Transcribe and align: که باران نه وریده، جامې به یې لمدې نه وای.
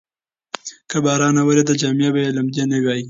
که 0.89 0.97
باران 1.05 1.33
نه 1.37 1.43
وریده، 1.47 1.73
جامې 1.81 2.09
به 2.13 2.19
یې 2.23 2.31
لمدې 2.37 2.63
نه 2.71 2.77
وای. 2.85 2.99